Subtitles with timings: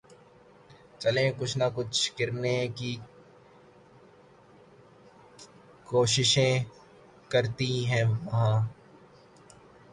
[1.01, 2.91] چلیں کچھ نہ کچھ کرنیں کی
[5.87, 6.33] کیںشش
[7.31, 8.55] کرتیں ہیں وہاں